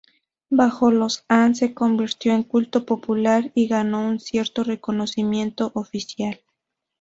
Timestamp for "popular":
2.87-3.51